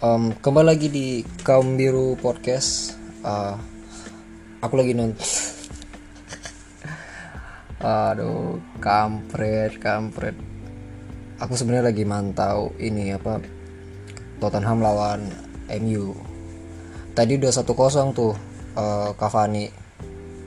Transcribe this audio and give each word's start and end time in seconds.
um, 0.00 0.32
kembali 0.36 0.66
lagi 0.66 0.88
di 0.92 1.24
kaum 1.40 1.76
biru 1.76 2.16
podcast. 2.20 2.96
Uh, 3.24 3.56
aku 4.60 4.76
lagi 4.76 4.92
nonton 4.92 5.16
aduh 7.80 8.60
kampret 8.80 9.80
kampret. 9.80 10.36
Aku 11.36 11.52
sebenarnya 11.52 11.92
lagi 11.92 12.04
mantau 12.08 12.72
ini 12.80 13.12
apa 13.12 13.40
Tottenham 14.40 14.80
lawan 14.80 15.28
MU 15.80 16.16
tadi 17.12 17.40
udah 17.40 17.52
satu 17.52 17.72
kosong 17.72 18.12
tuh 18.12 18.36
uh, 18.76 19.12
Cavani 19.16 19.68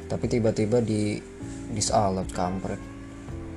tapi 0.09 0.25
tiba-tiba 0.25 0.81
di 0.81 1.21
disalat 1.69 2.25
kampret. 2.33 2.81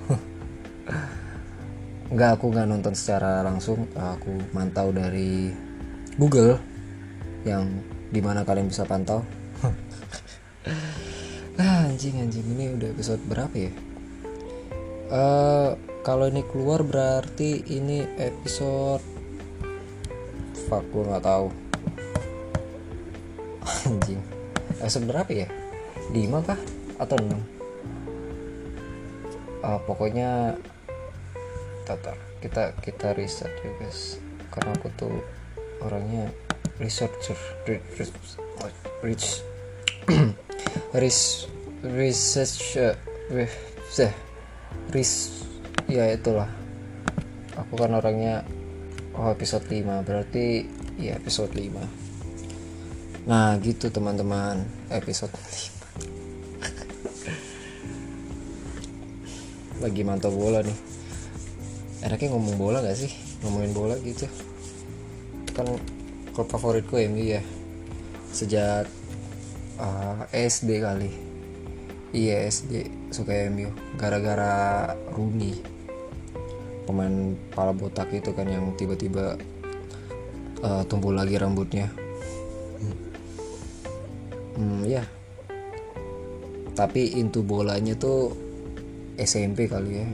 Nggak 2.13 2.31
aku 2.37 2.53
nggak 2.53 2.69
nonton 2.69 2.93
secara 2.93 3.41
langsung. 3.41 3.89
Aku 3.97 4.37
mantau 4.53 4.93
dari 4.93 5.72
Google 6.17 6.61
yang 7.43 7.69
di 8.13 8.21
mana 8.21 8.45
kalian 8.45 8.69
bisa 8.69 8.85
pantau. 8.89 9.25
Ah, 11.61 11.85
anjing 11.85 12.17
anjing. 12.17 12.49
Ini 12.49 12.81
udah 12.81 12.89
episode 12.97 13.21
berapa 13.29 13.53
ya? 13.53 13.69
Uh, 15.13 15.77
kalau 16.01 16.25
ini 16.33 16.41
keluar 16.49 16.81
berarti 16.81 17.61
ini 17.69 18.09
episode 18.17 19.05
fuck 20.65 20.81
gue 20.91 21.05
nggak 21.05 21.23
tahu. 21.29 21.53
Anjing. 23.85 24.25
Episode 24.81 25.07
berapa 25.07 25.31
ya? 25.31 25.49
5 26.09 26.49
kah? 26.49 26.57
Atau 26.97 27.21
6 27.21 27.63
uh, 29.63 29.81
pokoknya 29.87 30.59
tatar 31.87 32.19
kita 32.43 32.75
kita 32.83 33.15
riset 33.15 33.51
ya 33.63 33.71
guys. 33.79 34.19
Karena 34.51 34.75
aku 34.77 34.89
tuh 34.99 35.15
orangnya 35.83 36.31
researcher 36.79 37.37
rich 39.03 39.43
rich 40.95 41.27
research 41.83 42.79
ris 44.91 45.13
ya 45.91 46.09
itulah. 46.11 46.49
Aku 47.59 47.77
kan 47.77 47.93
orangnya 47.93 48.47
oh 49.13 49.29
episode 49.29 49.69
5 49.69 50.07
berarti 50.07 50.65
ya 50.97 51.17
episode 51.21 51.53
5 51.53 52.03
nah 53.23 53.55
gitu 53.63 53.87
teman-teman 53.87 54.67
episode 54.91 55.31
5 55.31 55.39
lagi 59.87 60.03
mantau 60.03 60.35
bola 60.35 60.59
nih. 60.65 60.75
Enaknya 62.03 62.35
ngomong 62.35 62.59
bola 62.59 62.83
gak 62.83 62.99
sih? 62.99 63.15
Ngomongin 63.47 63.71
bola 63.71 63.95
gitu 64.03 64.27
kan 65.53 65.69
klub 66.33 66.49
favoritku 66.49 66.97
MU 67.13 67.39
ya. 67.39 67.43
Sejak 68.33 68.89
uh, 69.77 70.25
SD 70.33 70.81
kali. 70.81 71.11
Iya 72.13 72.45
SD 72.49 72.89
suka 73.13 73.33
MU 73.49 73.73
gara-gara 73.97 74.93
Rooney. 75.13 75.61
Pemain 76.85 77.37
pala 77.55 77.73
botak 77.73 78.11
itu 78.13 78.35
kan 78.35 78.49
yang 78.49 78.75
tiba-tiba 78.75 79.39
uh, 80.61 80.83
tumbuh 80.89 81.15
lagi 81.15 81.37
rambutnya. 81.41 81.89
Hmm, 82.81 82.97
hmm 84.57 84.81
ya. 84.89 85.05
Tapi 86.73 87.21
intu 87.21 87.45
bolanya 87.45 87.93
tuh 87.97 88.33
SMP 89.21 89.69
kali 89.69 90.01
ya. 90.01 90.09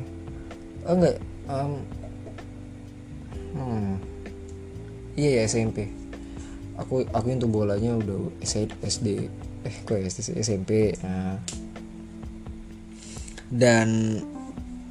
Oh 0.86 0.94
enggak. 0.98 1.16
Um, 1.48 1.72
hmm, 3.54 3.92
iya 5.18 5.42
ya 5.42 5.50
SMP 5.50 5.90
aku 6.78 7.02
aku 7.10 7.26
itu 7.34 7.50
bolanya 7.50 7.98
udah 7.98 8.38
SD 8.38 9.06
eh 9.66 9.76
kok 9.82 9.98
SD 9.98 10.38
SMP 10.38 10.94
nah. 11.02 11.42
dan 13.50 14.22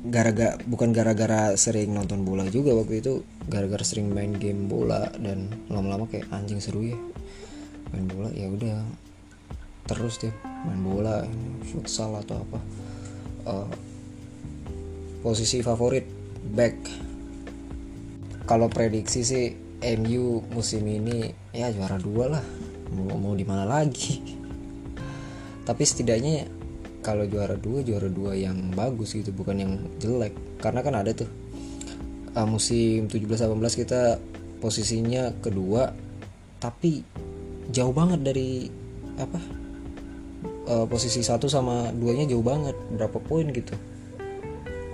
gara-gara 0.08 0.56
bukan 0.68 0.92
gara-gara 0.92 1.56
sering 1.60 1.96
nonton 1.96 2.24
bola 2.24 2.48
juga 2.48 2.76
waktu 2.76 3.00
itu 3.04 3.24
gara-gara 3.48 3.84
sering 3.84 4.12
main 4.12 4.36
game 4.36 4.68
bola 4.68 5.08
dan 5.20 5.52
lama-lama 5.72 6.08
kayak 6.08 6.28
anjing 6.32 6.60
seru 6.64 6.84
ya. 6.84 7.00
Main 7.96 8.08
bola 8.12 8.30
ya 8.32 8.48
udah. 8.52 8.84
Terus 9.88 10.20
deh 10.20 10.36
main 10.68 10.80
bola 10.84 11.24
futsal 11.72 12.16
atau 12.20 12.44
apa. 12.44 12.60
Uh, 13.48 13.70
posisi 15.24 15.64
favorit 15.64 16.08
back. 16.56 16.76
Kalau 18.48 18.72
prediksi 18.72 19.28
sih 19.28 19.67
MU 19.78 20.42
musim 20.50 20.82
ini 20.90 21.30
ya 21.54 21.70
juara 21.70 22.02
dua 22.02 22.38
lah. 22.38 22.46
Mau 22.98 23.14
mau 23.20 23.34
di 23.38 23.46
mana 23.46 23.68
lagi? 23.68 24.18
Tapi 25.68 25.84
setidaknya 25.86 26.50
kalau 27.06 27.30
juara 27.30 27.54
dua 27.54 27.86
juara 27.86 28.10
dua 28.10 28.34
yang 28.34 28.74
bagus 28.74 29.14
gitu 29.14 29.30
bukan 29.30 29.56
yang 29.62 29.74
jelek. 30.02 30.34
Karena 30.58 30.82
kan 30.82 30.98
ada 30.98 31.14
tuh 31.14 31.30
uh, 32.34 32.48
musim 32.50 33.06
17-18 33.06 33.82
kita 33.86 34.02
posisinya 34.58 35.30
kedua 35.38 35.94
tapi 36.58 37.06
jauh 37.70 37.94
banget 37.94 38.26
dari 38.26 38.66
apa 39.22 39.38
uh, 40.74 40.86
posisi 40.90 41.22
satu 41.22 41.46
sama 41.46 41.94
duanya 41.94 42.26
jauh 42.26 42.42
banget. 42.42 42.74
Berapa 42.98 43.22
poin 43.22 43.46
gitu? 43.54 43.78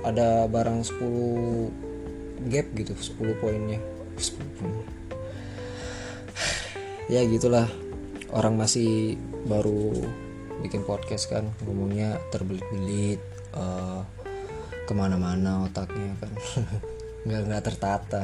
Ada 0.04 0.52
barang 0.52 0.84
10 0.84 2.52
gap 2.52 2.68
gitu 2.76 2.92
10 2.92 3.40
poinnya. 3.40 3.80
10 3.80 3.88
poin. 3.88 3.93
Ya 7.14 7.22
gitulah. 7.28 7.68
Orang 8.34 8.58
masih 8.58 9.18
baru 9.46 9.94
bikin 10.66 10.82
podcast 10.88 11.30
kan. 11.30 11.46
Ngomongnya 11.62 12.18
terbelit-belit 12.34 13.22
uh, 13.54 14.02
ke 14.90 14.94
mana-mana 14.98 15.70
otaknya 15.70 16.18
kan. 16.18 16.32
Nggak 17.30 17.42
nggak 17.48 17.64
tertata. 17.64 18.24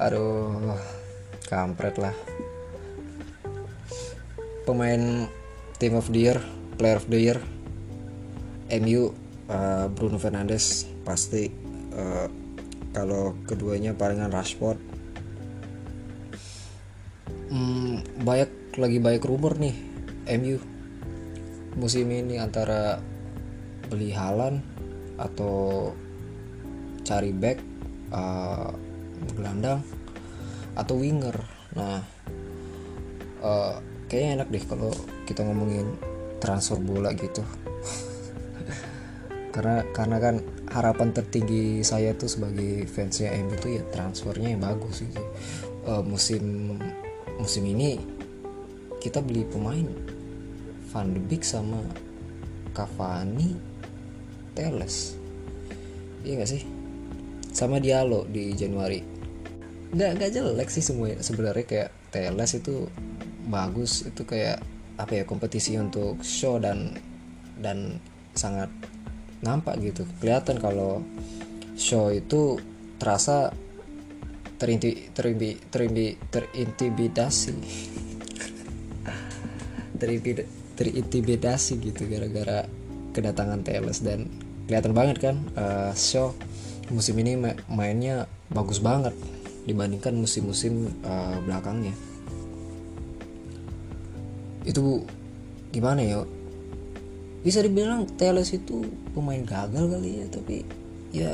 Aduh 0.00 0.78
kampret 1.50 1.98
lah. 1.98 2.14
Pemain 4.64 5.26
team 5.80 5.96
of 5.96 6.08
the 6.12 6.20
year 6.28 6.38
player 6.78 6.98
of 7.02 7.06
the 7.10 7.18
year 7.18 7.38
MU 8.70 9.10
uh, 9.50 9.90
Bruno 9.90 10.16
Fernandes 10.22 10.86
pasti 11.02 11.50
uh, 11.92 12.30
kalau 12.98 13.38
keduanya 13.46 13.94
palingan 13.94 14.34
Rashford. 14.34 14.82
Hmm, 17.48 18.02
banyak 18.26 18.74
lagi 18.74 18.98
baik 18.98 19.22
rumor 19.22 19.54
nih 19.56 19.72
MU 20.36 20.58
musim 21.78 22.10
ini 22.10 22.42
antara 22.42 22.98
beli 23.86 24.10
Halan 24.10 24.58
atau 25.14 25.94
cari 27.06 27.30
back 27.30 27.58
uh, 28.10 28.74
gelandang 29.38 29.80
atau 30.74 30.94
winger. 30.98 31.38
Nah 31.78 32.02
uh, 33.46 33.78
kayaknya 34.10 34.42
enak 34.42 34.48
deh 34.50 34.64
kalau 34.66 34.92
kita 35.24 35.46
ngomongin 35.46 35.94
transfer 36.42 36.82
bola 36.82 37.14
gitu. 37.14 37.46
Karena 39.54 39.86
karena 39.94 40.18
kan 40.18 40.57
harapan 40.68 41.12
tertinggi 41.12 41.80
saya 41.80 42.12
tuh 42.12 42.28
sebagai 42.28 42.84
fansnya 42.88 43.32
MU 43.44 43.56
itu 43.56 43.80
ya 43.80 43.82
transfernya 43.88 44.56
yang 44.56 44.62
bagus 44.62 45.00
gitu 45.00 45.22
uh, 45.88 46.04
musim 46.04 46.76
musim 47.40 47.64
ini 47.64 47.96
kita 48.98 49.24
beli 49.24 49.46
pemain 49.48 49.86
Van 50.92 51.12
de 51.12 51.20
Beek 51.20 51.44
sama 51.44 51.80
Cavani 52.76 53.56
Teles 54.52 55.18
iya 56.28 56.44
gak 56.44 56.50
sih? 56.50 56.62
Sama 57.54 57.80
Diallo 57.82 58.26
di 58.28 58.54
Januari. 58.54 59.00
Nggak 59.88 60.10
nggak 60.20 60.30
jelek 60.36 60.68
sih 60.68 60.84
semua 60.84 61.16
sebenarnya 61.18 61.64
kayak 61.64 61.90
Teles 62.12 62.52
itu 62.54 62.86
bagus. 63.48 64.04
Itu 64.04 64.28
kayak 64.28 64.60
apa 64.98 65.22
ya 65.22 65.24
kompetisi 65.24 65.78
untuk 65.78 66.20
show 66.20 66.60
dan 66.60 66.98
dan 67.58 67.98
sangat 68.36 68.70
nampak 69.42 69.78
gitu. 69.82 70.02
Kelihatan 70.18 70.58
kalau 70.58 71.02
show 71.78 72.10
itu 72.10 72.58
terasa 72.98 73.54
terinti 74.58 75.14
terinti 75.14 75.54
terinti 75.70 76.18
terintimidasi. 76.30 77.52
Terintimidasi 80.78 81.72
gitu 81.82 82.06
gara-gara 82.06 82.62
kedatangan 83.10 83.66
TLS 83.66 84.06
dan 84.06 84.30
kelihatan 84.70 84.94
banget 84.94 85.16
kan 85.18 85.36
uh, 85.58 85.90
show 85.96 86.38
musim 86.92 87.18
ini 87.18 87.34
mainnya 87.66 88.30
bagus 88.46 88.78
banget 88.78 89.10
dibandingkan 89.66 90.14
musim-musim 90.14 90.88
uh, 91.02 91.36
belakangnya. 91.42 91.92
Itu 94.64 95.04
gimana 95.74 96.00
ya 96.00 96.24
bisa 97.42 97.62
dibilang 97.62 98.04
Teles 98.18 98.50
itu 98.50 98.82
pemain 99.14 99.42
gagal 99.42 99.84
kali 99.88 100.10
ya 100.22 100.26
tapi 100.28 100.56
ya 101.14 101.32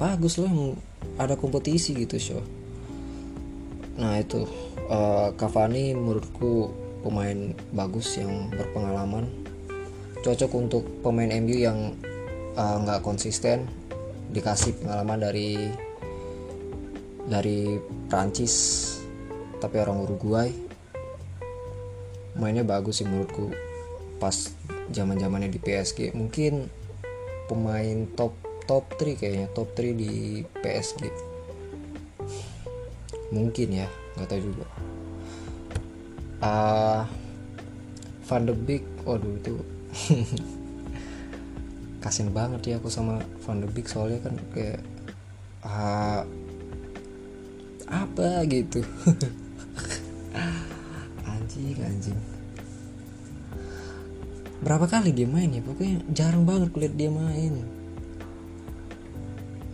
bagus 0.00 0.40
loh 0.40 0.74
ada 1.20 1.34
kompetisi 1.36 1.92
gitu 1.94 2.16
show 2.18 2.42
nah 3.98 4.14
itu 4.16 4.46
uh, 4.88 5.34
Cavani 5.34 5.92
menurutku 5.92 6.70
pemain 7.02 7.54
bagus 7.72 8.18
yang 8.18 8.50
berpengalaman. 8.52 9.28
Cocok 10.18 10.52
untuk 10.58 10.82
pemain 11.00 11.30
MU 11.38 11.56
yang 11.56 11.94
eh, 12.58 12.76
nggak 12.82 13.00
uh, 13.00 13.04
konsisten 13.06 13.70
dikasih 14.34 14.76
pengalaman 14.82 15.22
dari 15.22 15.70
dari 17.30 17.78
Prancis 18.10 18.54
tapi 19.62 19.78
orang 19.78 20.02
Uruguay. 20.04 20.50
Mainnya 22.38 22.66
bagus 22.66 23.02
sih 23.02 23.06
menurutku 23.06 23.50
pas 24.18 24.50
zaman 24.88 25.20
zamannya 25.20 25.52
di 25.52 25.60
PSG 25.60 26.16
mungkin 26.16 26.72
pemain 27.48 28.08
top 28.16 28.36
top 28.68 28.84
3 29.00 29.16
kayaknya 29.16 29.48
top 29.56 29.72
3 29.72 29.96
di 29.96 30.44
PSG 30.60 31.08
mungkin 33.32 33.68
ya 33.72 33.88
nggak 34.16 34.28
tahu 34.28 34.40
juga. 34.40 34.66
Uh, 36.38 37.02
Van 38.28 38.44
de 38.44 38.54
Beek 38.54 38.84
waduh 39.02 39.34
itu 39.40 39.56
kasian 42.04 42.30
banget 42.30 42.60
ya 42.62 42.74
aku 42.78 42.92
sama 42.92 43.18
Van 43.42 43.64
de 43.64 43.68
Beek 43.68 43.88
soalnya 43.88 44.20
kan 44.22 44.36
kayak 44.52 44.80
uh, 45.64 46.22
apa 47.88 48.44
gitu? 48.46 48.84
Anjing 51.28 51.80
anjing 51.80 52.37
berapa 54.64 54.86
kali 54.90 55.14
dia 55.14 55.28
main 55.28 55.50
ya? 55.50 55.62
Pokoknya 55.62 56.02
jarang 56.12 56.44
banget 56.48 56.68
kulihat 56.74 56.94
dia 56.94 57.10
main. 57.10 57.62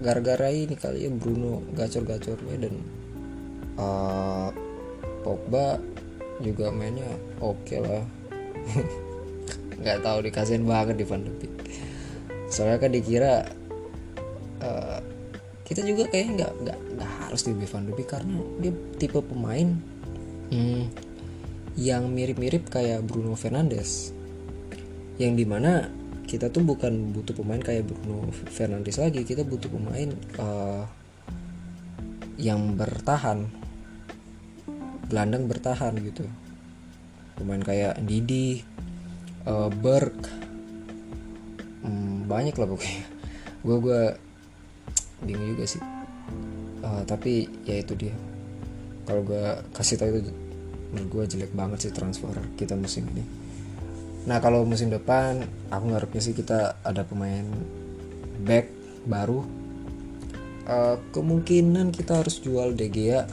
Gara-gara 0.04 0.52
ini 0.52 0.76
kali 0.76 1.08
ya 1.08 1.10
Bruno 1.12 1.64
gacor-gacornya 1.72 2.56
dan 2.68 2.74
uh, 3.80 4.48
Pogba 5.24 5.80
juga 6.44 6.68
mainnya 6.74 7.08
oke 7.40 7.62
okay 7.64 7.78
lah. 7.80 8.04
Nggak 9.80 9.98
tahu 10.04 10.18
dikasihin 10.28 10.64
banget 10.68 11.00
di 11.00 11.06
Van 11.08 11.24
de 11.24 11.32
Beek 11.34 11.54
soalnya 12.54 12.78
kan 12.78 12.90
dikira 12.94 13.34
uh, 14.62 15.02
kita 15.66 15.82
juga 15.82 16.06
kayaknya 16.06 16.32
nggak 16.38 16.52
nggak 16.62 16.78
nggak 16.94 17.10
harus 17.26 17.42
di 17.50 17.66
Van 17.66 17.82
de 17.82 17.92
Beek 17.98 18.08
karena 18.14 18.38
dia 18.62 18.72
tipe 18.94 19.18
pemain 19.18 19.74
hmm, 20.54 20.84
yang 21.74 22.06
mirip-mirip 22.14 22.70
kayak 22.70 23.02
Bruno 23.02 23.34
Fernandes 23.34 24.14
yang 25.20 25.38
di 25.38 25.46
mana 25.46 25.86
kita 26.24 26.50
tuh 26.50 26.64
bukan 26.64 27.14
butuh 27.14 27.36
pemain 27.36 27.60
kayak 27.60 27.86
Bruno 27.86 28.32
Fernandes 28.32 28.98
lagi 28.98 29.22
kita 29.22 29.44
butuh 29.44 29.68
pemain 29.70 30.10
uh, 30.40 30.82
yang 32.40 32.74
bertahan. 32.74 33.46
Gelandang 35.06 35.46
bertahan 35.46 35.94
gitu. 36.00 36.26
Pemain 37.38 37.60
kayak 37.60 38.00
Didi 38.02 38.64
uh, 39.46 39.70
Berg 39.70 40.16
hmm, 41.84 42.26
banyak 42.26 42.56
lah 42.56 42.66
pokoknya. 42.66 43.04
Gue 43.62 43.76
gue 43.78 44.02
bingung 45.22 45.54
juga 45.54 45.64
sih. 45.68 45.82
Uh, 46.82 47.04
tapi 47.06 47.46
ya 47.68 47.78
itu 47.84 47.94
dia. 47.94 48.16
Kalau 49.04 49.20
gue 49.22 49.44
kasih 49.76 50.00
tahu 50.00 50.18
itu 50.18 50.32
menurut 50.90 51.10
gue 51.10 51.24
jelek 51.36 51.52
banget 51.52 51.90
sih 51.90 51.92
transfer 51.92 52.32
kita 52.54 52.78
musim 52.78 53.02
ini 53.10 53.43
nah 54.24 54.40
kalau 54.40 54.64
musim 54.64 54.88
depan 54.88 55.44
aku 55.68 55.84
ngarepnya 55.92 56.22
sih 56.24 56.32
kita 56.32 56.80
ada 56.80 57.04
pemain 57.04 57.44
back 58.44 58.66
baru. 59.04 59.44
Uh, 60.64 60.96
kemungkinan 61.12 61.92
kita 61.92 62.24
harus 62.24 62.40
jual 62.40 62.72
De 62.72 62.88
Gea. 62.88 63.28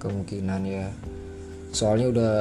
Kemungkinan 0.00 0.62
ya. 0.64 0.88
Soalnya 1.72 2.08
udah 2.08 2.34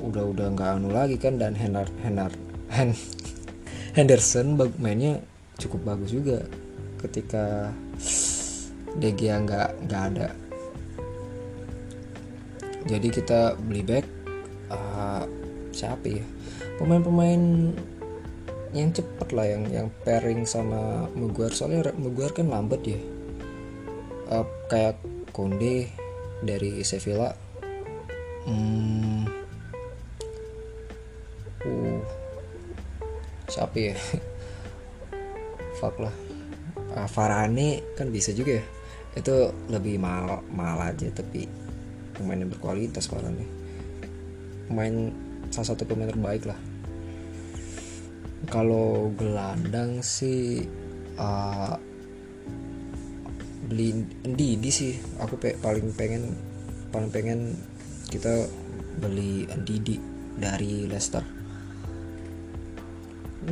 udah 0.00 0.24
udah 0.26 0.46
nggak 0.56 0.70
anu 0.80 0.90
lagi 0.90 1.20
kan 1.20 1.36
dan 1.36 1.52
Henard 1.54 1.92
Henard 2.00 2.38
Hen 2.72 2.96
Henderson 3.96 4.58
mainnya 4.78 5.22
cukup 5.58 5.94
bagus 5.94 6.10
juga. 6.14 6.42
Ketika 6.98 7.70
De 8.98 9.10
Gea 9.14 9.38
nggak 9.38 9.68
nggak 9.86 10.02
ada. 10.14 10.28
Jadi 12.90 13.08
kita 13.12 13.54
beli 13.54 13.86
back 13.86 14.06
uh, 14.72 15.22
siapa 15.70 16.06
ya 16.10 16.24
pemain-pemain 16.80 17.42
yang 18.72 18.90
cepet 18.94 19.28
lah 19.36 19.44
yang 19.44 19.64
yang 19.68 19.88
pairing 20.02 20.48
sama 20.48 21.04
Maguire. 21.12 21.52
Soalnya 21.52 21.92
Maguire 21.92 22.32
kan 22.32 22.48
lambat 22.48 22.80
ya. 22.88 23.00
Uh, 24.30 24.46
kayak 24.72 24.96
Konde 25.36 25.92
dari 26.40 26.80
Sevilla. 26.80 27.36
Hmm, 28.48 29.28
uh. 31.68 32.00
Siapa 33.50 33.76
ya? 33.76 33.94
Fuck 35.78 36.00
lah. 36.00 36.14
Uh, 36.96 37.08
Farane 37.10 37.84
kan 37.92 38.08
bisa 38.08 38.32
juga 38.32 38.56
ya. 38.56 38.64
Itu 39.12 39.52
lebih 39.68 40.00
mal 40.00 40.40
mal 40.48 40.80
aja 40.80 41.12
tapi 41.12 41.44
pemain 42.14 42.36
yang 42.36 42.52
berkualitas 42.52 43.08
Farane 43.08 43.48
pemain 44.70 45.10
salah 45.50 45.74
satu 45.74 45.82
pemain 45.82 46.06
terbaik 46.06 46.46
lah 46.46 46.69
kalau 48.50 49.14
gelandang 49.14 50.02
sih 50.02 50.66
uh, 51.14 51.78
beli 53.70 53.94
Ndidi 54.26 54.70
sih. 54.74 54.98
Aku 55.22 55.38
pe 55.38 55.54
paling 55.54 55.94
pengen 55.94 56.34
paling 56.90 57.14
pengen 57.14 57.54
kita 58.10 58.50
beli 58.98 59.46
Ndidi 59.46 59.96
dari 60.34 60.90
Leicester. 60.90 61.22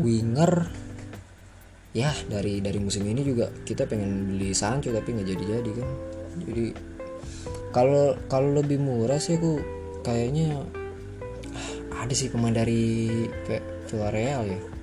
Winger 0.02 0.52
ya 1.96 2.12
dari 2.28 2.60
dari 2.60 2.76
musim 2.76 3.08
ini 3.08 3.24
juga 3.24 3.48
kita 3.64 3.88
pengen 3.88 4.36
beli 4.36 4.52
Sancho 4.52 4.90
tapi 4.90 5.14
nggak 5.14 5.28
jadi 5.30 5.44
jadi 5.46 5.70
kan. 5.78 5.88
Jadi 6.42 6.66
kalau 7.70 8.18
kalau 8.26 8.58
lebih 8.58 8.82
murah 8.82 9.22
sih 9.22 9.38
aku 9.38 9.62
kayaknya 10.02 10.58
ah, 11.54 12.02
ada 12.04 12.14
sih 12.18 12.28
pemain 12.34 12.54
dari 12.54 13.06
Villarreal 13.88 14.42
ya 14.44 14.77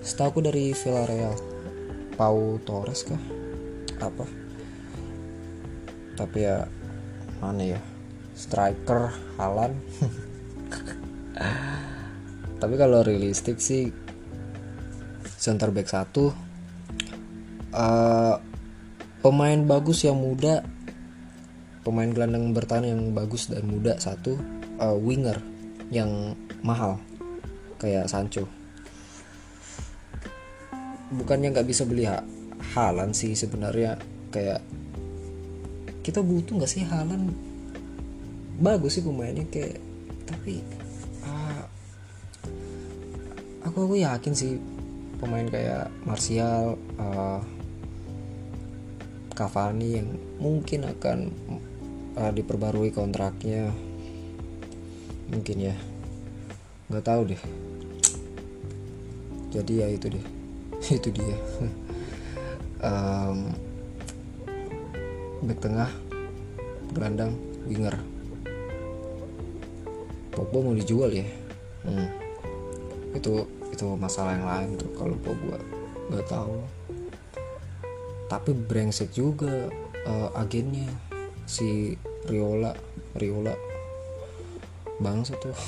setahu 0.00 0.28
aku 0.28 0.40
dari 0.44 0.72
Villarreal 0.72 1.36
Pau 2.16 2.56
Torres 2.64 3.04
kah? 3.04 3.20
Apa? 4.00 4.24
Tapi 6.16 6.38
ya 6.40 6.64
mana 7.40 7.76
ya? 7.76 7.80
Striker 8.36 9.12
Halan 9.36 9.76
tapi 12.60 12.74
kalau 12.76 13.00
realistik 13.00 13.60
sih 13.60 13.88
center 15.40 15.72
back 15.72 15.88
satu. 15.88 16.32
Uh, 17.70 18.34
pemain 19.22 19.62
bagus 19.62 20.02
yang 20.02 20.18
muda 20.18 20.66
pemain 21.86 22.10
gelandang 22.10 22.50
bertahan 22.50 22.92
yang 22.92 23.14
bagus 23.14 23.46
dan 23.46 23.62
muda 23.62 23.94
satu 23.96 24.36
uh, 24.82 24.96
winger 24.96 25.38
yang 25.88 26.34
mahal 26.66 26.98
kayak 27.78 28.10
Sancho 28.10 28.59
bukannya 31.10 31.50
nggak 31.50 31.68
bisa 31.68 31.82
beli 31.82 32.06
Halan 32.74 33.10
sih 33.10 33.34
sebenarnya. 33.34 33.98
Kayak 34.30 34.62
kita 36.06 36.22
butuh 36.22 36.60
nggak 36.60 36.70
sih 36.70 36.86
Halan? 36.86 37.34
Bagus 38.60 39.00
sih 39.00 39.04
pemainnya 39.04 39.48
kayak 39.48 39.80
tapi 40.28 40.62
uh, 41.26 41.64
aku 43.66 43.90
aku 43.90 43.96
yakin 43.98 44.34
sih 44.36 44.60
pemain 45.18 45.48
kayak 45.48 45.90
Martial 46.06 46.78
uh, 47.00 47.42
Cavani 49.34 49.96
yang 49.96 50.08
mungkin 50.36 50.86
akan 50.86 51.18
uh, 52.20 52.30
diperbarui 52.30 52.92
kontraknya. 52.92 53.72
Mungkin 55.32 55.56
ya. 55.58 55.74
Nggak 56.92 57.04
tahu 57.06 57.20
deh. 57.34 57.42
Jadi 59.50 59.72
ya 59.82 59.88
itu 59.90 60.06
deh 60.12 60.39
itu 60.96 61.08
dia. 61.12 61.36
Um, 62.80 63.52
back 65.44 65.60
tengah 65.60 65.90
gelandang 66.96 67.36
winger. 67.68 67.92
Pogba 70.32 70.58
mau 70.64 70.72
dijual 70.72 71.12
ya? 71.12 71.26
Hmm. 71.80 72.08
itu 73.10 73.42
itu 73.72 73.96
masalah 73.96 74.36
yang 74.36 74.46
lain 74.46 74.68
tuh 74.80 74.90
kalau 74.96 75.16
Pogba. 75.20 75.60
Nggak 76.08 76.26
tahu. 76.32 76.56
Tapi 78.30 78.50
brengsek 78.56 79.12
juga 79.12 79.68
uh, 80.08 80.30
agennya. 80.40 80.88
Si 81.44 81.92
Riola 82.24 82.72
Riola. 83.18 83.52
Bangsa 84.96 85.36
tuh. 85.36 85.56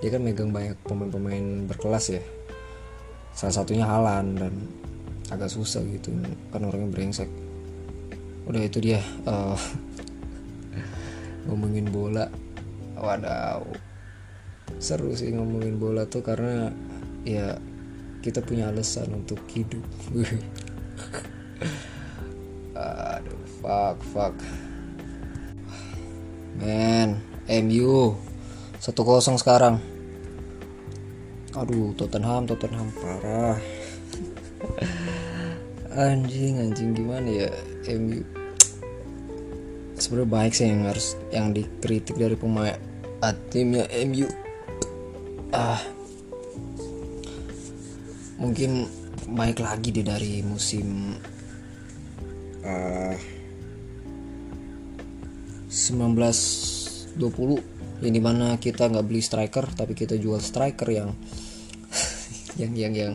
Dia 0.00 0.12
kan 0.12 0.20
megang 0.20 0.52
banyak 0.52 0.76
pemain-pemain 0.84 1.64
berkelas 1.64 2.12
ya 2.12 2.20
salah 3.34 3.54
satunya 3.54 3.84
Halan 3.84 4.38
dan 4.38 4.54
agak 5.28 5.50
susah 5.50 5.82
gitu 5.90 6.14
kan 6.54 6.62
orangnya 6.62 6.88
brengsek. 6.94 7.28
Udah 8.46 8.62
itu 8.62 8.78
dia 8.78 9.02
uh, 9.26 9.58
ngomongin 11.50 11.90
bola. 11.90 12.30
Wadaw 12.94 13.66
seru 14.78 15.12
sih 15.12 15.34
ngomongin 15.34 15.76
bola 15.76 16.06
tuh 16.08 16.22
karena 16.24 16.70
ya 17.26 17.58
kita 18.22 18.40
punya 18.40 18.70
alasan 18.70 19.12
untuk 19.12 19.42
hidup. 19.50 19.82
Aduh 22.78 23.42
fuck 23.60 23.98
fuck. 24.14 24.34
Men 26.54 27.18
MU 27.50 28.14
satu 28.78 29.02
kosong 29.04 29.36
sekarang 29.40 29.93
aduh 31.54 31.94
Tottenham 31.94 32.50
Tottenham 32.50 32.90
parah. 32.98 33.54
Anjing 35.94 36.58
anjing 36.58 36.98
gimana 36.98 37.30
ya? 37.30 37.50
MU 37.94 38.26
sebenarnya 39.94 40.30
baik 40.34 40.52
sih 40.52 40.66
yang 40.66 40.90
harus 40.90 41.14
yang 41.30 41.54
dikritik 41.54 42.18
dari 42.18 42.34
pemain 42.34 42.74
ah, 43.22 43.30
timnya 43.54 43.86
MU 44.02 44.26
ah. 45.54 45.78
Mungkin 48.34 48.90
baik 49.30 49.62
lagi 49.62 49.94
deh 49.94 50.04
dari 50.04 50.42
musim 50.42 51.14
uh, 52.66 53.14
1920 55.70 57.14
ini 58.04 58.20
mana 58.20 58.60
kita 58.60 58.90
nggak 58.90 59.06
beli 59.06 59.22
striker 59.24 59.64
tapi 59.72 59.96
kita 59.96 60.20
jual 60.20 60.42
striker 60.42 60.90
yang 60.92 61.16
yang 62.60 62.72
yang 62.74 62.94
yang 62.94 63.14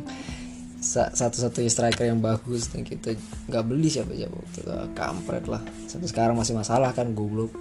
satu-satunya 0.79 1.67
striker 1.67 2.07
yang 2.07 2.23
bagus 2.23 2.71
dan 2.71 2.87
kita 2.87 3.11
nggak 3.51 3.63
beli 3.67 3.91
siapa 3.91 4.15
siapa 4.15 4.35
itu 4.39 4.61
kampret 4.95 5.45
lah. 5.47 5.59
Sampai 5.91 6.07
sekarang 6.07 6.39
masih 6.39 6.55
masalah 6.55 6.95
kan 6.95 7.11
goblok. 7.11 7.51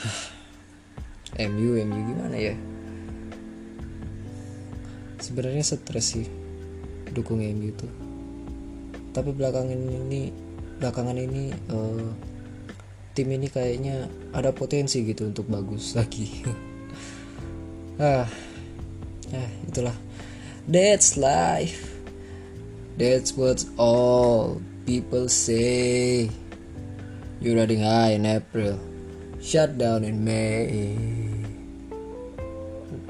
MU 1.50 1.80
MU 1.80 2.00
gimana 2.12 2.36
ya? 2.36 2.54
Sebenarnya 5.18 5.64
stres 5.64 6.04
sih 6.04 6.28
dukung 7.14 7.40
MU 7.40 7.70
itu 7.72 7.88
tapi 9.14 9.30
belakangan 9.30 9.78
ini 9.78 10.34
belakangan 10.82 11.14
ini 11.14 11.54
uh, 11.70 12.10
tim 13.14 13.30
ini 13.30 13.46
kayaknya 13.46 14.10
ada 14.34 14.50
potensi 14.50 15.06
gitu 15.06 15.30
untuk 15.30 15.46
bagus 15.46 15.94
lagi. 15.94 16.28
Ah 17.94 18.26
ya 19.30 19.46
itulah 19.70 19.94
that's 20.68 21.16
life. 21.16 21.92
That's 22.96 23.34
what 23.34 23.64
all 23.76 24.62
people 24.86 25.28
say. 25.28 26.30
You're 27.40 27.60
riding 27.60 27.82
high 27.82 28.16
in 28.16 28.24
April. 28.24 28.80
Shut 29.42 29.76
down 29.76 30.04
in 30.04 30.24
May. 30.24 30.96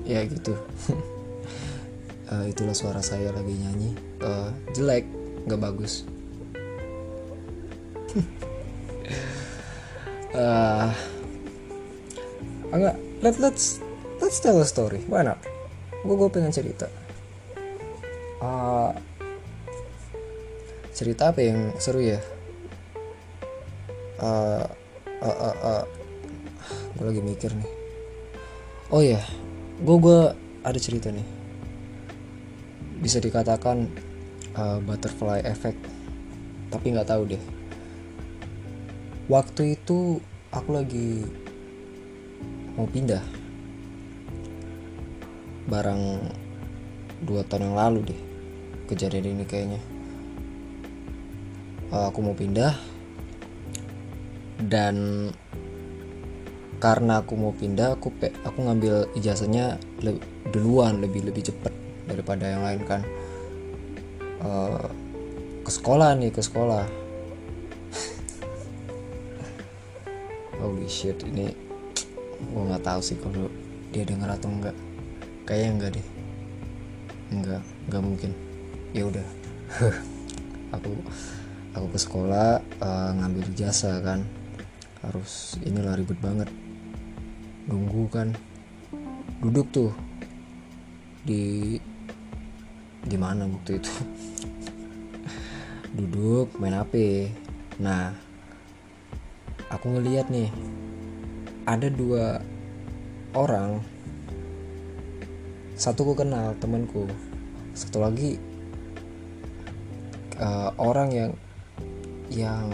Ya 0.02 0.26
gitu. 0.26 0.58
Uh, 2.26 2.44
itulah 2.50 2.74
suara 2.74 2.98
saya 3.04 3.30
lagi 3.30 3.54
nyanyi. 3.54 3.94
Uh, 4.18 4.50
jelek 4.74 5.06
nggak 5.46 5.60
bagus. 5.60 6.02
Uh, 10.34 10.90
enggak 12.74 12.98
let 13.22 13.38
let's 13.38 13.78
let's 14.18 14.42
tell 14.42 14.58
a 14.58 14.66
story. 14.66 15.06
Why 15.06 15.22
not? 15.22 15.38
Gue 16.02 16.18
gue 16.18 16.28
pengen 16.32 16.50
cerita 16.50 17.03
uh, 18.44 18.90
cerita 20.92 21.32
apa 21.32 21.40
yang 21.40 21.72
seru 21.80 22.04
ya? 22.04 22.20
Uh, 24.20 24.64
uh, 25.24 25.38
uh, 25.50 25.56
uh, 25.64 25.84
gue 26.94 27.04
lagi 27.04 27.22
mikir 27.24 27.50
nih. 27.56 27.70
Oh 28.92 29.02
ya 29.02 29.20
gue 29.80 29.96
gue 29.98 30.20
ada 30.62 30.78
cerita 30.78 31.08
nih. 31.10 31.26
Bisa 33.00 33.18
dikatakan 33.18 33.88
uh, 34.54 34.78
butterfly 34.84 35.42
effect. 35.44 35.80
Tapi 36.70 36.94
nggak 36.94 37.08
tahu 37.08 37.22
deh. 37.34 37.42
Waktu 39.26 39.80
itu 39.80 40.20
aku 40.52 40.70
lagi 40.70 41.24
mau 42.76 42.86
pindah. 42.86 43.24
Barang 45.64 46.20
dua 47.24 47.40
tahun 47.48 47.72
yang 47.72 47.76
lalu 47.80 48.00
deh 48.12 48.33
kejadian 48.94 49.34
ini 49.34 49.44
kayaknya. 49.44 49.82
Uh, 51.90 52.06
aku 52.14 52.22
mau 52.22 52.38
pindah. 52.38 52.78
Dan 54.62 55.28
karena 56.78 57.26
aku 57.26 57.34
mau 57.34 57.50
pindah 57.50 57.98
aku 57.98 58.14
pe 58.14 58.30
aku 58.46 58.60
ngambil 58.70 59.10
ijazahnya 59.18 59.82
le 60.04 60.20
duluan 60.54 61.02
lebih 61.02 61.26
lebih 61.26 61.50
cepet 61.50 61.74
daripada 62.06 62.46
yang 62.46 62.62
lain 62.62 62.80
kan. 62.86 63.02
Uh, 64.38 64.86
ke 65.66 65.70
sekolah 65.74 66.14
nih 66.14 66.30
ke 66.30 66.38
sekolah. 66.38 66.86
Holy 70.62 70.86
shit 70.86 71.18
ini 71.26 71.50
gue 72.44 72.62
nggak 72.62 72.86
tahu 72.86 73.00
sih 73.02 73.18
kalau 73.18 73.50
dia 73.90 74.06
denger 74.06 74.30
atau 74.30 74.48
enggak 74.54 74.76
kayaknya 75.42 75.70
enggak 75.74 75.90
deh. 75.98 76.06
Enggak 77.34 77.62
enggak 77.90 78.02
mungkin 78.04 78.43
ya 78.94 79.10
udah. 79.10 79.26
Aku 80.78 80.90
aku 81.74 81.86
ke 81.90 81.98
sekolah 81.98 82.62
uh, 82.78 83.10
ngambil 83.18 83.50
jasa 83.58 83.98
kan. 83.98 84.22
Harus 85.02 85.58
inilah 85.66 85.98
ribet 85.98 86.16
banget. 86.22 86.48
Nunggu 87.66 88.06
kan. 88.08 88.30
Duduk 89.42 89.66
tuh. 89.74 89.90
Di 91.26 91.76
di 93.04 93.16
mana 93.18 93.50
waktu 93.50 93.82
itu? 93.82 93.92
Duduk 95.98 96.54
main 96.62 96.78
HP 96.78 97.26
nah 97.74 98.14
aku 99.66 99.98
ngeliat 99.98 100.30
nih 100.30 100.46
ada 101.66 101.90
dua 101.90 102.38
orang. 103.34 103.82
Satu 105.74 106.06
ku 106.06 106.14
kenal 106.14 106.54
temanku. 106.62 107.10
Satu 107.74 107.98
lagi 107.98 108.53
uh, 110.38 110.70
orang 110.78 111.10
yang 111.12 111.32
yang 112.32 112.66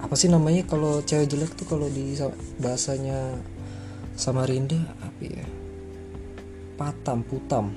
apa 0.00 0.14
sih 0.16 0.32
namanya 0.32 0.64
kalau 0.64 1.04
cewek 1.04 1.28
jelek 1.28 1.52
tuh 1.56 1.68
kalau 1.68 1.86
di 1.88 2.16
bahasanya 2.60 3.36
Samarinda 4.16 4.76
apa 5.00 5.22
ya? 5.24 5.46
Patam 6.76 7.24
putam. 7.24 7.72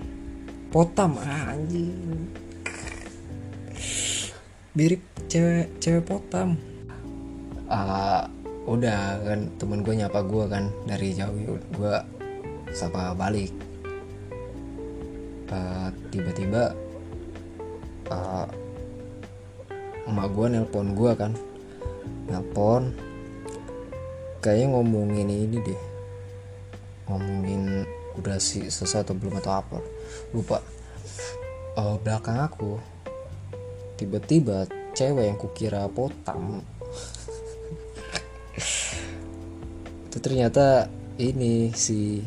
Potam 0.71 1.19
ah, 1.19 1.55
anjing. 1.55 2.27
Mirip 4.75 5.03
cewek 5.31 5.71
cewek 5.79 6.03
potam. 6.03 6.59
Uh, 7.67 8.27
udah 8.67 9.19
kan 9.23 9.47
temen 9.59 9.83
gue 9.83 9.95
nyapa 9.95 10.19
gue 10.23 10.45
kan 10.51 10.67
dari 10.87 11.15
jauh 11.15 11.35
gue 11.59 11.95
sapa 12.75 13.15
balik. 13.15 13.51
Uh, 15.47 15.93
tiba-tiba 16.09 16.73
uh, 18.09 18.47
emak 20.09 20.27
gue 20.31 20.47
nelpon 20.51 20.87
gue 20.95 21.11
kan. 21.15 21.31
Nelpon. 22.27 22.91
Kayaknya 24.43 24.67
ngomongin 24.75 25.29
ini 25.31 25.57
deh. 25.59 25.81
Ngomongin 27.07 27.87
udah 28.19 28.37
sih 28.37 28.67
selesai 28.67 29.07
atau 29.07 29.15
belum 29.15 29.39
atau 29.39 29.53
apa. 29.59 29.79
Lupa. 30.35 30.59
Uh, 31.73 31.97
belakang 32.05 32.37
aku 32.37 32.77
tiba-tiba 33.97 34.69
cewek 34.93 35.25
yang 35.25 35.37
kukira 35.41 35.89
potam 35.89 36.61
itu 40.05 40.17
ternyata 40.21 40.85
ini 41.17 41.73
si 41.73 42.21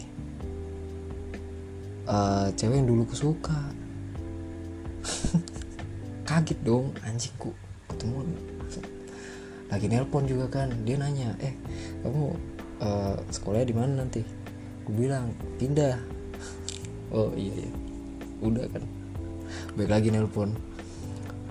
uh, 2.10 2.50
cewek 2.54 2.82
yang 2.82 2.88
dulu 2.90 3.06
kusuka 3.06 3.70
kaget 6.28 6.58
dong 6.66 6.90
ketemu 7.02 7.54
lagi 9.76 9.92
nelpon 9.92 10.24
juga 10.24 10.48
kan. 10.48 10.72
Dia 10.88 10.96
nanya 10.96 11.36
eh 11.36 11.52
kamu 12.00 12.32
uh, 12.80 13.16
sekolahnya 13.28 13.68
di 13.68 13.76
mana 13.76 13.92
nanti? 14.00 14.24
Gue 14.88 15.04
bilang 15.06 15.36
pindah. 15.60 16.00
Oh 17.14 17.30
iya 17.38 17.54
iya. 17.54 17.72
Udah 18.42 18.66
kan. 18.66 18.82
Baik 19.78 19.90
lagi 19.92 20.08
nelpon. 20.10 20.56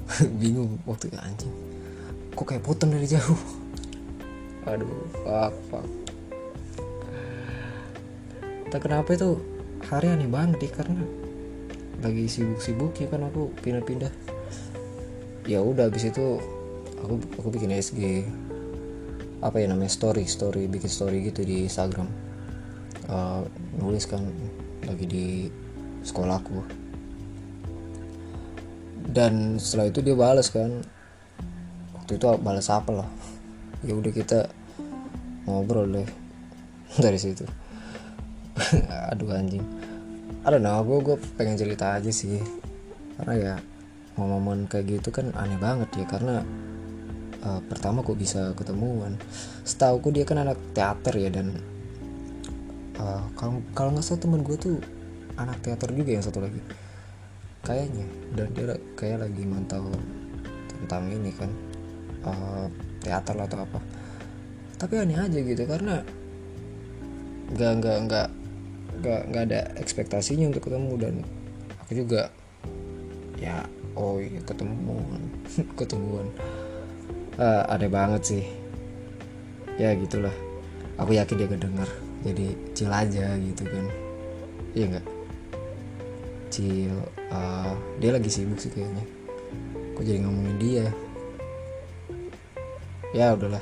Bingung 0.42 0.82
waktu 0.84 1.08
itu 1.14 1.18
anjing. 1.22 1.54
Kok 2.36 2.44
kayak 2.44 2.66
potong 2.66 2.92
dari 2.92 3.08
jauh? 3.08 3.40
Aduh 4.70 4.90
fuck 5.24 5.54
fuck. 5.72 5.88
Tak 8.74 8.82
kenapa 8.84 9.16
itu 9.16 9.40
hari 9.88 10.12
aneh 10.12 10.28
banget 10.28 10.68
karena 10.74 11.06
lagi 12.04 12.28
sibuk-sibuk 12.28 12.92
ya 13.00 13.08
kan 13.08 13.24
aku 13.24 13.54
pindah-pindah. 13.64 14.12
Ya 15.48 15.64
udah 15.64 15.88
habis 15.88 16.10
itu 16.10 16.42
aku 17.06 17.22
aku 17.38 17.48
bikin 17.54 17.70
SG 17.78 18.26
apa 19.46 19.62
ya 19.62 19.70
namanya 19.70 19.94
story 19.94 20.26
story 20.26 20.66
bikin 20.66 20.90
story 20.90 21.30
gitu 21.30 21.46
di 21.46 21.70
Instagram. 21.70 22.10
Uh, 23.06 23.46
nulis 23.78 24.10
kan 24.10 24.26
lagi 24.82 25.06
di 25.06 25.26
sekolahku. 26.02 26.66
Dan 29.06 29.62
setelah 29.62 29.94
itu 29.94 30.02
dia 30.02 30.18
balas 30.18 30.50
kan. 30.50 30.82
Waktu 31.94 32.18
itu 32.18 32.26
balas 32.42 32.68
apa 32.74 32.92
lah. 33.06 33.10
Ya 33.86 33.94
udah 33.94 34.10
kita 34.10 34.50
ngobrol 35.46 35.90
deh. 35.94 36.10
Dari 37.04 37.22
situ. 37.22 37.46
Aduh 39.14 39.30
anjing. 39.30 39.62
Ada 40.42 40.58
nah 40.58 40.82
gue 40.82 40.98
gue 41.06 41.18
pengen 41.38 41.58
cerita 41.58 41.94
aja 41.94 42.10
sih. 42.10 42.42
Karena 43.22 43.34
ya 43.38 43.54
momen-momen 44.18 44.66
kayak 44.66 45.00
gitu 45.00 45.14
kan 45.14 45.30
aneh 45.38 45.62
banget 45.62 45.90
ya. 46.02 46.06
Karena 46.10 46.42
uh, 47.46 47.62
pertama 47.70 48.02
kok 48.02 48.18
bisa 48.18 48.52
ketemuan. 48.58 49.16
Setahu 49.62 50.02
ku 50.02 50.10
dia 50.10 50.26
kan 50.26 50.42
anak 50.42 50.58
teater 50.74 51.14
ya 51.16 51.30
dan 51.30 51.62
uh, 52.98 53.24
kalau 53.38 53.62
kalau 53.78 53.94
nggak 53.94 54.06
salah 54.06 54.22
temen 54.22 54.42
gue 54.42 54.58
tuh 54.58 54.78
anak 55.38 55.62
teater 55.62 55.94
juga 55.94 56.18
yang 56.18 56.26
satu 56.26 56.42
lagi. 56.42 56.60
Kayaknya. 57.62 58.06
Dan 58.34 58.48
dia 58.58 58.76
kayak 58.98 59.30
lagi 59.30 59.44
mantau 59.46 59.94
tentang 60.82 61.08
ini 61.14 61.32
kan 61.32 61.52
uh, 62.26 62.66
teater 63.06 63.38
atau 63.38 63.62
apa. 63.62 63.80
Tapi 64.76 64.94
aneh 65.00 65.16
aja 65.16 65.40
gitu 65.40 65.64
karena 65.64 66.02
nggak 67.46 67.72
nggak 67.80 67.98
nggak 68.10 68.28
nggak 68.96 69.22
nggak 69.32 69.44
ada 69.54 69.62
ekspektasinya 69.78 70.50
untuk 70.50 70.66
ketemu. 70.68 70.94
Dan 70.98 71.16
aku 71.86 71.92
juga 71.94 72.34
ya 73.38 73.64
oh 73.94 74.18
iya 74.18 74.42
ketemuan. 74.44 75.22
Ketemuan 75.80 76.28
uh, 77.40 77.64
aneh 77.72 77.92
banget 77.92 78.22
sih. 78.24 78.44
Ya 79.76 79.92
gitulah. 79.96 80.34
Aku 80.96 81.12
yakin 81.12 81.36
dia 81.36 81.52
gak 81.52 81.64
denger 81.68 81.90
jadi 82.26 82.48
chill 82.74 82.90
aja 82.90 83.38
gitu 83.38 83.64
kan. 83.70 83.86
Iya 84.74 84.86
nggak? 84.98 85.08
Chill. 86.50 86.98
Uh, 87.30 87.78
dia 88.02 88.12
lagi 88.18 88.34
sibuk 88.34 88.58
sih 88.58 88.74
kayaknya. 88.74 89.06
Kok 89.94 90.04
jadi 90.04 90.20
ngomongin 90.26 90.58
dia? 90.58 90.88
Ya 93.14 93.38
udahlah. 93.38 93.62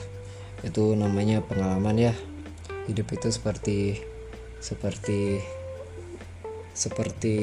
Itu 0.63 0.96
namanya 0.96 1.44
pengalaman 1.44 2.00
ya. 2.00 2.15
Hidup 2.88 3.12
itu 3.12 3.27
seperti 3.36 4.00
seperti 4.63 5.44
seperti 6.72 7.38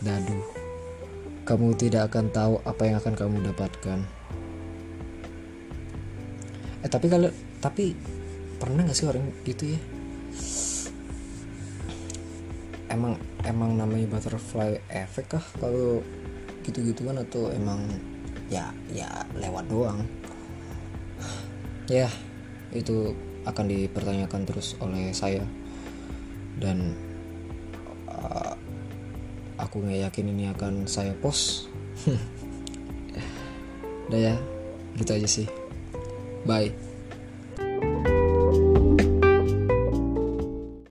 dadu. 0.00 0.40
Kamu 1.44 1.76
tidak 1.76 2.10
akan 2.10 2.32
tahu 2.32 2.54
apa 2.64 2.82
yang 2.88 2.96
akan 2.98 3.14
kamu 3.14 3.36
dapatkan 3.52 4.15
eh 6.86 6.90
tapi 6.90 7.10
kalau 7.10 7.26
tapi 7.58 7.98
pernah 8.62 8.86
gak 8.86 8.94
sih 8.94 9.10
orang 9.10 9.26
gitu 9.42 9.74
ya? 9.74 9.80
Emang 12.86 13.18
emang 13.42 13.74
namanya 13.74 14.06
butterfly 14.06 14.78
effect 14.94 15.34
kah? 15.34 15.42
Kalau 15.58 15.98
gitu-gituan 16.62 17.18
atau 17.18 17.50
emang 17.50 17.82
ya 18.46 18.70
ya 18.94 19.26
lewat 19.34 19.66
doang? 19.66 20.06
Ya 21.90 22.06
itu 22.70 23.18
akan 23.42 23.66
dipertanyakan 23.66 24.46
terus 24.46 24.78
oleh 24.78 25.10
saya. 25.10 25.42
Dan 26.62 26.94
uh, 28.06 28.54
aku 29.58 29.82
nggak 29.82 30.06
yakin 30.06 30.30
ini 30.30 30.54
akan 30.54 30.86
saya 30.86 31.10
post. 31.18 31.66
Udah 34.06 34.20
ya 34.22 34.34
gitu 34.94 35.12
aja 35.12 35.26
sih 35.26 35.65
bye 36.46 36.85